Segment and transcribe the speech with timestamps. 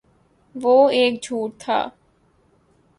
[0.55, 1.79] وہ ایک جھوٹ تھا